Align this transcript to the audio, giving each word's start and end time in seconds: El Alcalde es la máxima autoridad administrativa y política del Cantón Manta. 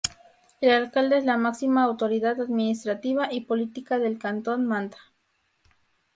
El 0.61 0.71
Alcalde 0.71 1.19
es 1.19 1.25
la 1.25 1.37
máxima 1.37 1.83
autoridad 1.83 2.41
administrativa 2.41 3.31
y 3.31 3.41
política 3.41 3.99
del 3.99 4.17
Cantón 4.17 4.65
Manta. 4.65 4.97